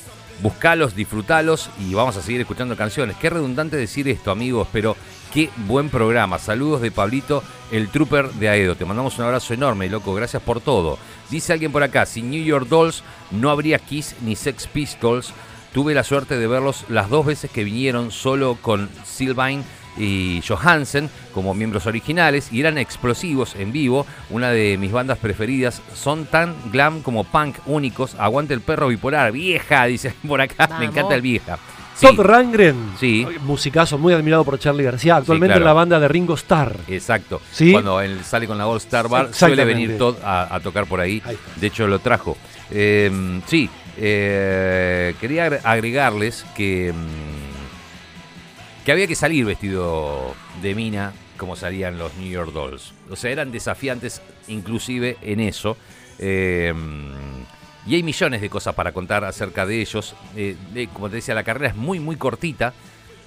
buscalos, 0.42 0.94
disfrutalos 0.94 1.70
y 1.80 1.94
vamos 1.94 2.16
a 2.16 2.22
seguir 2.22 2.40
escuchando 2.40 2.76
canciones. 2.76 3.16
Qué 3.16 3.30
redundante 3.30 3.76
decir 3.76 4.08
esto, 4.08 4.30
amigos, 4.30 4.68
pero 4.72 4.96
qué 5.32 5.50
buen 5.66 5.88
programa. 5.88 6.38
Saludos 6.38 6.80
de 6.80 6.90
Pablito, 6.90 7.42
el 7.70 7.88
trooper 7.88 8.30
de 8.32 8.48
Aedo. 8.48 8.74
Te 8.74 8.84
mandamos 8.84 9.18
un 9.18 9.24
abrazo 9.24 9.54
enorme, 9.54 9.88
loco. 9.88 10.14
Gracias 10.14 10.42
por 10.42 10.60
todo. 10.60 10.98
Dice 11.30 11.52
alguien 11.52 11.72
por 11.72 11.82
acá, 11.82 12.06
sin 12.06 12.30
New 12.30 12.42
York 12.42 12.68
Dolls 12.68 13.02
no 13.30 13.50
habría 13.50 13.78
Kiss 13.78 14.14
ni 14.22 14.36
Sex 14.36 14.66
Pistols. 14.66 15.32
Tuve 15.72 15.94
la 15.94 16.04
suerte 16.04 16.38
de 16.38 16.46
verlos 16.46 16.84
las 16.88 17.10
dos 17.10 17.26
veces 17.26 17.50
que 17.50 17.64
vinieron 17.64 18.10
solo 18.10 18.58
con 18.60 18.88
Sylvain 19.04 19.64
y 19.98 20.42
Johansen 20.46 21.10
como 21.34 21.54
miembros 21.54 21.86
originales 21.86 22.52
y 22.52 22.60
eran 22.60 22.78
explosivos 22.78 23.54
en 23.56 23.72
vivo, 23.72 24.06
una 24.30 24.50
de 24.50 24.78
mis 24.78 24.92
bandas 24.92 25.18
preferidas, 25.18 25.82
son 25.94 26.26
tan 26.26 26.54
glam 26.70 27.02
como 27.02 27.24
punk 27.24 27.56
únicos, 27.66 28.14
aguante 28.18 28.54
el 28.54 28.60
perro 28.60 28.88
bipolar, 28.88 29.32
vieja, 29.32 29.84
dice 29.86 30.14
por 30.26 30.40
acá, 30.40 30.68
me 30.78 30.86
encanta 30.86 31.14
el 31.14 31.22
vieja. 31.22 31.58
Sí, 31.98 32.06
Todd 32.06 32.20
Rangren, 32.24 32.92
Sí. 33.00 33.26
musicazo 33.42 33.98
muy 33.98 34.14
admirado 34.14 34.44
por 34.44 34.58
Charlie 34.58 34.84
García, 34.84 35.16
actualmente 35.16 35.54
claro. 35.54 35.62
en 35.62 35.66
la 35.66 35.72
banda 35.72 35.98
de 36.00 36.06
Ringo 36.08 36.34
Starr. 36.34 36.76
exacto. 36.86 37.40
Sí. 37.50 37.72
Cuando 37.72 38.00
él 38.00 38.22
sale 38.24 38.46
con 38.46 38.56
la 38.56 38.66
All 38.68 38.76
Star 38.78 39.08
Bar, 39.08 39.34
suele 39.34 39.64
venir 39.64 39.98
Todd 39.98 40.16
a, 40.22 40.54
a 40.54 40.60
tocar 40.60 40.86
por 40.86 41.00
ahí. 41.00 41.20
De 41.56 41.66
hecho, 41.66 41.86
lo 41.88 41.98
trajo. 41.98 42.36
Eh, 42.70 43.40
sí, 43.46 43.68
eh, 43.96 45.14
quería 45.20 45.46
agre- 45.48 45.60
agregarles 45.64 46.44
que, 46.56 46.92
mm, 46.92 48.84
que 48.84 48.92
había 48.92 49.06
que 49.08 49.14
salir 49.16 49.44
vestido 49.44 50.34
de 50.62 50.74
mina 50.74 51.12
como 51.36 51.56
salían 51.56 51.98
los 51.98 52.14
New 52.14 52.28
York 52.30 52.52
Dolls. 52.52 52.92
O 53.10 53.16
sea, 53.16 53.30
eran 53.30 53.50
desafiantes 53.52 54.22
inclusive 54.48 55.16
en 55.22 55.40
eso. 55.40 55.76
Eh, 56.18 56.72
y 57.88 57.94
hay 57.94 58.02
millones 58.02 58.42
de 58.42 58.50
cosas 58.50 58.74
para 58.74 58.92
contar 58.92 59.24
acerca 59.24 59.64
de 59.64 59.80
ellos. 59.80 60.14
Eh, 60.36 60.56
como 60.92 61.08
te 61.08 61.16
decía, 61.16 61.34
la 61.34 61.42
carrera 61.42 61.68
es 61.68 61.76
muy, 61.76 61.98
muy 61.98 62.16
cortita. 62.16 62.74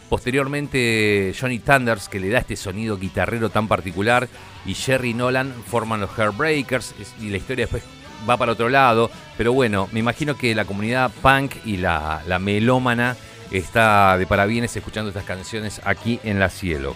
Posteriormente, 0.08 1.34
Johnny 1.40 1.58
Thunders, 1.58 2.08
que 2.08 2.20
le 2.20 2.30
da 2.30 2.40
este 2.40 2.56
sonido 2.56 3.00
guitarrero 3.00 3.50
tan 3.50 3.68
particular, 3.68 4.28
y 4.66 4.76
Jerry 4.76 5.16
Nolan 5.16 5.52
forman 5.66 6.00
los 6.00 6.12
Heartbreakers, 6.12 6.94
y 7.20 7.30
la 7.30 7.38
historia 7.38 7.64
después 7.64 7.82
va 8.30 8.38
para 8.38 8.52
otro 8.52 8.70
lado. 8.70 9.10
Pero 9.36 9.52
bueno, 9.52 9.90
me 9.92 10.00
imagino 10.00 10.38
que 10.38 10.54
la 10.54 10.66
comunidad 10.66 11.10
punk 11.24 11.56
y 11.66 11.78
la, 11.78 12.22
la 12.28 12.38
melómana 12.38 13.16
está 13.50 14.16
de 14.20 14.28
parabienes 14.28 14.76
escuchando 14.76 15.10
estas 15.10 15.26
canciones 15.26 15.82
aquí 15.86 16.20
en 16.24 16.40
La 16.40 16.50
Cielo. 16.50 16.96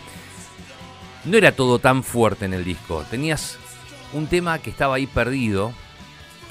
No 1.23 1.35
era 1.37 1.51
todo 1.51 1.79
tan 1.79 2.03
fuerte 2.03 2.45
en 2.45 2.53
el 2.53 2.63
disco. 2.63 3.03
Tenías 3.09 3.57
un 4.13 4.27
tema 4.27 4.59
que 4.59 4.69
estaba 4.69 4.95
ahí 4.95 5.07
perdido, 5.07 5.73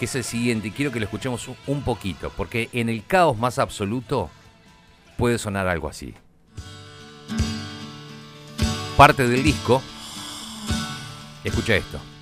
es 0.04 0.14
el 0.14 0.24
siguiente. 0.24 0.68
y 0.68 0.70
Quiero 0.70 0.92
que 0.92 1.00
lo 1.00 1.04
escuchemos 1.06 1.48
un 1.66 1.82
poquito, 1.82 2.32
porque 2.36 2.68
en 2.72 2.88
el 2.88 3.04
caos 3.04 3.36
más 3.36 3.58
absoluto 3.58 4.30
puede 5.16 5.38
sonar 5.38 5.66
algo 5.66 5.88
así. 5.88 6.14
Parte 8.96 9.26
del 9.26 9.42
disco. 9.42 9.82
Escucha 11.42 11.76
esto. 11.76 12.13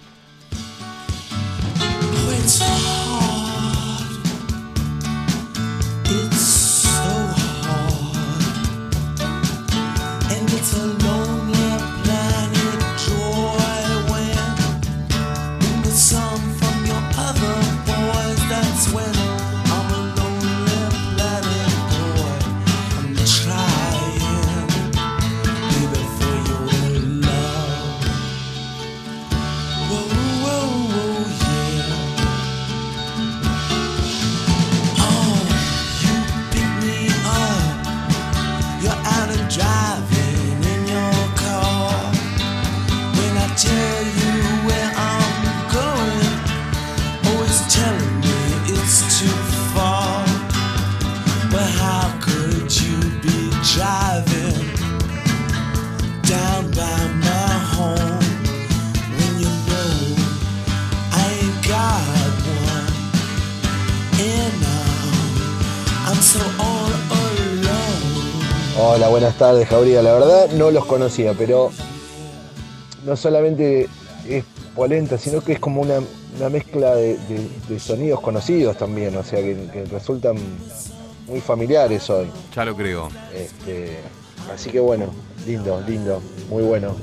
Hola, 68.78 69.08
buenas 69.08 69.36
tardes, 69.36 69.68
Jauría. 69.68 70.02
La 70.02 70.12
verdad 70.14 70.50
no 70.52 70.70
los 70.70 70.84
conocía, 70.86 71.34
pero 71.36 71.70
no 73.04 73.16
solamente 73.16 73.88
es 74.28 74.44
polenta, 74.74 75.18
sino 75.18 75.40
que 75.42 75.52
es 75.52 75.58
como 75.60 75.82
una, 75.82 75.98
una 76.38 76.48
mezcla 76.48 76.94
de, 76.94 77.18
de- 77.28 77.48
de 77.68 77.78
sonidos 77.80 78.20
conocidos 78.20 78.76
también, 78.76 79.14
o 79.16 79.22
sea, 79.22 79.40
que, 79.40 79.68
que 79.72 79.84
resultan 79.86 80.36
muy 81.28 81.40
familiares 81.40 82.08
hoy. 82.10 82.26
Ya 82.54 82.64
lo 82.64 82.74
creo. 82.74 83.08
Este, 83.34 83.98
así 84.52 84.70
que 84.70 84.80
bueno, 84.80 85.06
lindo, 85.46 85.80
lindo, 85.86 86.22
muy 86.48 86.62
bueno. 86.62 86.94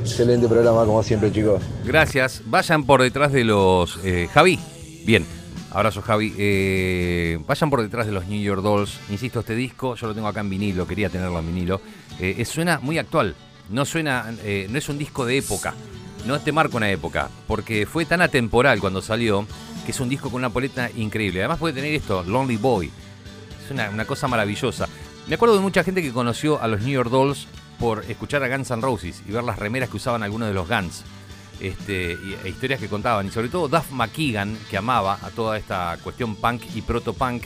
Excelente 0.00 0.46
programa, 0.48 0.84
como 0.86 1.02
siempre, 1.02 1.32
chicos. 1.32 1.60
Gracias. 1.84 2.40
Vayan 2.46 2.84
por 2.84 3.02
detrás 3.02 3.32
de 3.32 3.44
los. 3.44 3.98
eh, 4.04 4.28
Javi. 4.32 4.58
Bien. 5.04 5.26
Abrazo, 5.70 6.00
Javi. 6.00 6.34
Eh, 6.38 7.38
vayan 7.46 7.70
por 7.70 7.82
detrás 7.82 8.06
de 8.06 8.12
los 8.12 8.26
New 8.26 8.40
York 8.40 8.62
Dolls. 8.62 8.98
Insisto, 9.10 9.40
este 9.40 9.54
disco, 9.54 9.94
yo 9.94 10.06
lo 10.06 10.14
tengo 10.14 10.28
acá 10.28 10.40
en 10.40 10.48
vinilo, 10.50 10.86
quería 10.86 11.10
tenerlo 11.10 11.38
en 11.38 11.46
vinilo. 11.46 11.80
Eh, 12.18 12.44
suena 12.44 12.78
muy 12.80 12.98
actual. 12.98 13.34
No 13.68 13.84
suena. 13.84 14.32
eh, 14.42 14.68
no 14.70 14.78
es 14.78 14.88
un 14.88 14.96
disco 14.98 15.26
de 15.26 15.38
época. 15.38 15.74
No 16.24 16.40
te 16.40 16.52
marca 16.52 16.76
una 16.76 16.90
época. 16.90 17.28
Porque 17.46 17.84
fue 17.86 18.04
tan 18.04 18.22
atemporal 18.22 18.80
cuando 18.80 19.02
salió 19.02 19.46
que 19.84 19.92
es 19.92 20.00
un 20.00 20.08
disco 20.08 20.30
con 20.30 20.40
una 20.40 20.50
poleta 20.50 20.90
increíble. 20.96 21.40
Además, 21.40 21.58
puede 21.58 21.74
tener 21.74 21.92
esto: 21.94 22.22
Lonely 22.22 22.56
Boy. 22.56 22.90
Es 23.64 23.70
una, 23.70 23.90
una 23.90 24.04
cosa 24.04 24.28
maravillosa. 24.28 24.88
Me 25.26 25.34
acuerdo 25.34 25.56
de 25.56 25.60
mucha 25.60 25.84
gente 25.84 26.00
que 26.02 26.12
conoció 26.12 26.62
a 26.62 26.68
los 26.68 26.80
New 26.82 26.92
York 26.92 27.10
Dolls 27.10 27.48
por 27.78 28.04
escuchar 28.08 28.42
a 28.42 28.48
Guns 28.48 28.70
N' 28.70 28.80
Roses 28.80 29.22
y 29.28 29.32
ver 29.32 29.44
las 29.44 29.58
remeras 29.58 29.90
que 29.90 29.96
usaban 29.96 30.22
algunos 30.22 30.48
de 30.48 30.54
los 30.54 30.68
Guns. 30.68 31.02
Este, 31.60 32.12
e 32.12 32.48
historias 32.48 32.80
que 32.80 32.88
contaban. 32.88 33.26
Y 33.26 33.30
sobre 33.30 33.48
todo 33.48 33.68
Duff 33.68 33.90
McKagan, 33.90 34.58
que 34.68 34.76
amaba 34.76 35.18
a 35.22 35.30
toda 35.30 35.56
esta 35.56 35.96
cuestión 36.02 36.36
punk 36.36 36.62
y 36.74 36.82
proto-punk. 36.82 37.44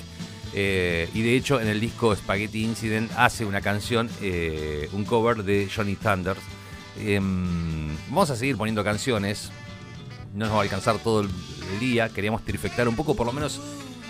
Eh, 0.52 1.08
y 1.14 1.22
de 1.22 1.36
hecho 1.36 1.60
en 1.60 1.68
el 1.68 1.80
disco 1.80 2.14
Spaghetti 2.14 2.64
Incident 2.64 3.12
hace 3.16 3.44
una 3.44 3.60
canción, 3.60 4.10
eh, 4.20 4.88
un 4.92 5.04
cover 5.04 5.44
de 5.44 5.68
Johnny 5.74 5.94
Thunders. 5.94 6.40
Em, 6.98 7.96
vamos 8.08 8.30
a 8.30 8.36
seguir 8.36 8.56
poniendo 8.56 8.82
canciones. 8.82 9.50
No 10.34 10.46
nos 10.46 10.54
va 10.54 10.58
a 10.60 10.62
alcanzar 10.62 10.98
todo 10.98 11.20
el 11.20 11.30
día. 11.78 12.08
Queríamos 12.08 12.44
trifectar 12.44 12.88
un 12.88 12.96
poco, 12.96 13.14
por 13.14 13.26
lo 13.26 13.32
menos 13.32 13.60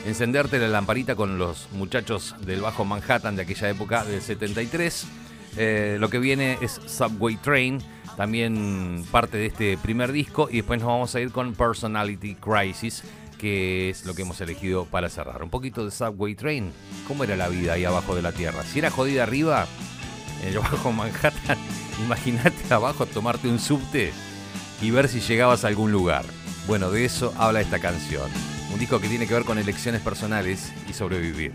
encenderte 0.06 0.58
la 0.58 0.68
lamparita 0.68 1.14
con 1.14 1.38
los 1.38 1.68
muchachos 1.72 2.34
del 2.40 2.62
Bajo 2.62 2.84
Manhattan 2.86 3.36
de 3.36 3.42
aquella 3.42 3.68
época 3.68 4.04
del 4.04 4.22
73. 4.22 5.06
Eh, 5.56 5.96
lo 5.98 6.08
que 6.08 6.18
viene 6.18 6.58
es 6.60 6.80
Subway 6.86 7.36
Train, 7.36 7.78
también 8.16 9.04
parte 9.10 9.38
de 9.38 9.46
este 9.46 9.78
primer 9.78 10.12
disco. 10.12 10.48
Y 10.50 10.56
después 10.56 10.80
nos 10.80 10.88
vamos 10.88 11.14
a 11.14 11.20
ir 11.20 11.30
con 11.30 11.54
Personality 11.54 12.36
Crisis, 12.36 13.02
que 13.38 13.90
es 13.90 14.04
lo 14.04 14.14
que 14.14 14.22
hemos 14.22 14.40
elegido 14.40 14.84
para 14.84 15.08
cerrar. 15.08 15.42
Un 15.42 15.50
poquito 15.50 15.84
de 15.84 15.90
Subway 15.90 16.34
Train. 16.34 16.72
¿Cómo 17.06 17.24
era 17.24 17.36
la 17.36 17.48
vida 17.48 17.74
ahí 17.74 17.84
abajo 17.84 18.14
de 18.14 18.22
la 18.22 18.32
Tierra? 18.32 18.62
Si 18.64 18.78
era 18.78 18.90
jodida 18.90 19.22
arriba, 19.22 19.66
en 20.42 20.48
el 20.48 20.58
Bajo 20.58 20.92
Manhattan, 20.92 21.58
imagínate 22.04 22.72
abajo 22.72 23.06
tomarte 23.06 23.48
un 23.48 23.58
subte 23.58 24.12
y 24.80 24.90
ver 24.90 25.08
si 25.08 25.20
llegabas 25.20 25.64
a 25.64 25.68
algún 25.68 25.92
lugar. 25.92 26.24
Bueno, 26.66 26.90
de 26.90 27.04
eso 27.04 27.32
habla 27.36 27.60
esta 27.60 27.78
canción. 27.78 28.30
Un 28.72 28.78
disco 28.78 29.00
que 29.00 29.08
tiene 29.08 29.26
que 29.26 29.34
ver 29.34 29.44
con 29.44 29.58
elecciones 29.58 30.00
personales 30.00 30.72
y 30.88 30.92
sobrevivir. 30.92 31.52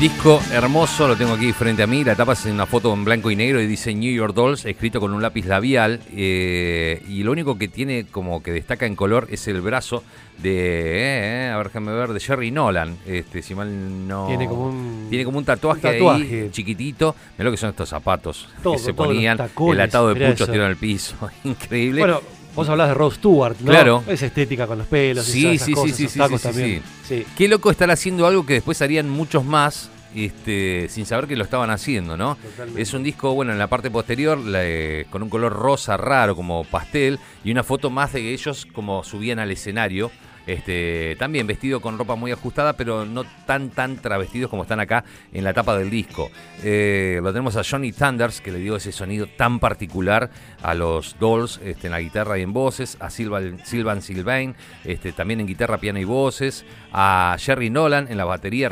Disco 0.00 0.40
hermoso, 0.52 1.08
lo 1.08 1.16
tengo 1.16 1.32
aquí 1.34 1.52
frente 1.52 1.82
a 1.82 1.86
mí. 1.88 2.04
La 2.04 2.14
tapa 2.14 2.34
es 2.34 2.44
una 2.44 2.66
foto 2.66 2.94
en 2.94 3.04
blanco 3.04 3.32
y 3.32 3.36
negro 3.36 3.60
y 3.60 3.66
dice 3.66 3.92
New 3.92 4.12
York 4.14 4.32
Dolls, 4.32 4.64
escrito 4.64 5.00
con 5.00 5.12
un 5.12 5.20
lápiz 5.20 5.44
labial. 5.46 5.98
eh, 6.14 7.02
y 7.08 7.24
lo 7.24 7.32
único 7.32 7.58
que 7.58 7.66
tiene 7.66 8.06
como 8.08 8.40
que 8.40 8.52
destaca 8.52 8.86
en 8.86 8.94
color 8.94 9.26
es 9.28 9.48
el 9.48 9.60
brazo 9.60 10.04
de, 10.40 11.46
eh, 11.46 11.50
a 11.52 11.56
ver, 11.56 11.66
déjame 11.66 11.92
ver, 11.94 12.12
de 12.12 12.20
Jerry 12.20 12.52
Nolan. 12.52 12.96
Este, 13.06 13.42
si 13.42 13.56
mal 13.56 14.06
no. 14.06 14.28
Tiene 14.28 14.46
como 14.46 14.66
un- 14.68 15.06
tiene 15.10 15.24
como 15.24 15.38
un 15.38 15.44
tatuaje, 15.44 15.84
un 15.88 15.92
tatuaje. 15.94 16.42
ahí 16.42 16.50
chiquitito. 16.52 17.16
Mirá 17.36 17.46
lo 17.46 17.50
que 17.50 17.56
son 17.56 17.70
estos 17.70 17.88
zapatos 17.88 18.48
Todo, 18.62 18.74
que 18.74 18.78
se 18.78 18.94
ponían. 18.94 19.36
tacones, 19.36 19.74
el 19.74 19.80
atado 19.80 20.14
de 20.14 20.28
puchos 20.30 20.46
tirado 20.48 20.66
en 20.66 20.70
el 20.70 20.76
piso. 20.76 21.16
Increíble. 21.42 22.02
Bueno, 22.02 22.20
vos 22.54 22.68
hablás 22.68 22.88
de 22.88 22.94
Rose 22.94 23.16
Stewart, 23.16 23.56
¿no? 23.60 23.70
Claro. 23.70 24.04
Es 24.08 24.22
estética 24.22 24.66
con 24.66 24.78
los 24.78 24.86
pelos, 24.86 25.24
Sí, 25.24 25.46
esas 25.46 25.66
sí, 25.66 25.72
sí, 25.72 25.72
cosas, 25.72 25.96
sí, 25.96 26.04
esos 26.04 26.12
sí, 26.12 26.18
tacos 26.18 26.40
sí, 26.40 26.48
sí, 26.48 26.54
también. 26.54 26.82
Sí. 27.06 27.26
Qué 27.36 27.48
loco 27.48 27.70
estar 27.70 27.90
haciendo 27.90 28.26
algo 28.26 28.44
que 28.44 28.54
después 28.54 28.80
harían 28.82 29.08
muchos 29.08 29.44
más. 29.44 29.90
Este, 30.14 30.88
sin 30.88 31.04
saber 31.04 31.26
que 31.26 31.36
lo 31.36 31.44
estaban 31.44 31.68
haciendo, 31.68 32.16
¿no? 32.16 32.36
Totalmente. 32.36 32.80
Es 32.80 32.94
un 32.94 33.02
disco, 33.02 33.34
bueno, 33.34 33.52
en 33.52 33.58
la 33.58 33.66
parte 33.66 33.90
posterior, 33.90 34.38
la, 34.38 34.64
eh, 34.64 35.06
con 35.10 35.22
un 35.22 35.28
color 35.28 35.52
rosa 35.52 35.98
raro, 35.98 36.34
como 36.34 36.64
pastel, 36.64 37.20
y 37.44 37.52
una 37.52 37.62
foto 37.62 37.90
más 37.90 38.14
de 38.14 38.22
que 38.22 38.32
ellos 38.32 38.66
como 38.72 39.04
subían 39.04 39.38
al 39.38 39.50
escenario. 39.50 40.10
Este, 40.48 41.14
también 41.18 41.46
vestido 41.46 41.82
con 41.82 41.98
ropa 41.98 42.14
muy 42.14 42.32
ajustada, 42.32 42.72
pero 42.72 43.04
no 43.04 43.24
tan 43.44 43.68
tan 43.68 43.98
travestidos 43.98 44.48
como 44.48 44.62
están 44.62 44.80
acá 44.80 45.04
en 45.30 45.44
la 45.44 45.52
tapa 45.52 45.76
del 45.76 45.90
disco. 45.90 46.30
Eh, 46.64 47.20
lo 47.22 47.32
tenemos 47.32 47.56
a 47.56 47.62
Johnny 47.62 47.92
Thunders, 47.92 48.40
que 48.40 48.50
le 48.50 48.58
dio 48.58 48.76
ese 48.76 48.90
sonido 48.90 49.26
tan 49.26 49.60
particular 49.60 50.30
a 50.62 50.72
los 50.72 51.18
Dolls 51.18 51.60
este, 51.62 51.88
en 51.88 51.92
la 51.92 52.00
guitarra 52.00 52.38
y 52.38 52.42
en 52.42 52.54
voces, 52.54 52.96
a 52.98 53.10
Silvan, 53.10 53.58
Silvan 53.62 54.00
Sylvain, 54.00 54.54
este, 54.84 55.12
también 55.12 55.40
en 55.40 55.46
guitarra, 55.46 55.76
piano 55.76 55.98
y 55.98 56.04
voces, 56.04 56.64
a 56.92 57.36
Jerry 57.38 57.68
Nolan 57.68 58.06
en 58.10 58.16
la 58.16 58.24
batería, 58.24 58.70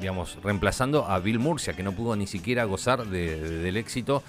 digamos, 0.00 0.38
reemplazando 0.42 1.06
a 1.06 1.18
Bill 1.20 1.38
Murcia, 1.38 1.74
que 1.74 1.82
no 1.82 1.92
pudo 1.92 2.16
ni 2.16 2.26
siquiera 2.26 2.64
gozar 2.64 3.06
de- 3.06 3.38
de- 3.40 3.58
del 3.58 3.76
éxito 3.76 4.22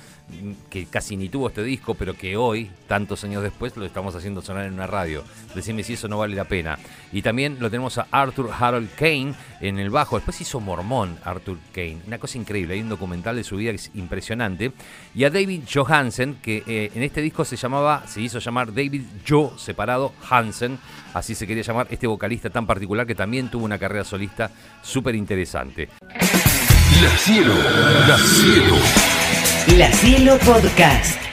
que 0.69 0.85
casi 0.85 1.17
ni 1.17 1.27
tuvo 1.27 1.49
este 1.49 1.61
disco, 1.63 1.93
pero 1.95 2.13
que 2.15 2.37
hoy, 2.37 2.71
tantos 2.87 3.23
años 3.25 3.43
después, 3.43 3.75
lo 3.75 3.85
estamos 3.85 4.15
haciendo 4.15 4.41
sonar 4.41 4.65
en 4.65 4.73
una 4.73 4.87
radio. 4.87 5.23
Decime 5.55 5.83
si 5.83 5.93
eso 5.93 6.07
no 6.07 6.17
vale 6.17 6.35
la 6.35 6.45
pena. 6.45 6.77
Y 7.11 7.21
también 7.21 7.57
lo 7.59 7.69
tenemos 7.69 7.97
a 7.97 8.07
Arthur 8.11 8.49
Harold 8.57 8.89
Kane 8.95 9.33
en 9.59 9.77
el 9.79 9.89
bajo. 9.89 10.15
Después 10.15 10.39
hizo 10.39 10.59
Mormón 10.61 11.17
Arthur 11.25 11.57
Kane. 11.73 11.97
Una 12.07 12.17
cosa 12.17 12.37
increíble. 12.37 12.75
Hay 12.75 12.81
un 12.81 12.87
documental 12.89 13.35
de 13.35 13.43
su 13.43 13.57
vida 13.57 13.71
que 13.71 13.75
es 13.77 13.91
impresionante. 13.93 14.71
Y 15.13 15.25
a 15.25 15.29
David 15.29 15.63
Johansen, 15.73 16.35
que 16.41 16.63
eh, 16.65 16.91
en 16.95 17.03
este 17.03 17.21
disco 17.21 17.43
se 17.43 17.57
llamaba, 17.57 18.07
se 18.07 18.21
hizo 18.21 18.39
llamar 18.39 18.67
David 18.73 19.03
Joe 19.27 19.49
separado 19.57 20.13
Hansen. 20.29 20.79
Así 21.13 21.35
se 21.35 21.45
quería 21.45 21.63
llamar 21.63 21.87
este 21.89 22.07
vocalista 22.07 22.49
tan 22.49 22.65
particular 22.65 23.05
que 23.05 23.15
también 23.15 23.49
tuvo 23.49 23.65
una 23.65 23.77
carrera 23.77 24.03
solista 24.03 24.49
súper 24.81 25.15
interesante. 25.15 25.89
La 29.77 29.91
Cielo 29.91 30.37
Podcast. 30.39 31.30